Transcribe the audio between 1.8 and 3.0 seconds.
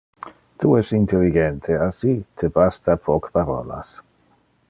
assi te basta